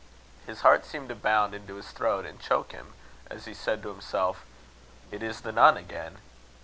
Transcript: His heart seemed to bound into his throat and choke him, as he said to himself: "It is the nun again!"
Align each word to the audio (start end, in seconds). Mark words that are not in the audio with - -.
His 0.47 0.61
heart 0.61 0.83
seemed 0.83 1.09
to 1.09 1.15
bound 1.15 1.53
into 1.53 1.75
his 1.75 1.91
throat 1.91 2.25
and 2.25 2.39
choke 2.41 2.71
him, 2.71 2.93
as 3.29 3.45
he 3.45 3.53
said 3.53 3.83
to 3.83 3.89
himself: 3.89 4.43
"It 5.11 5.21
is 5.21 5.41
the 5.41 5.51
nun 5.51 5.77
again!" 5.77 6.17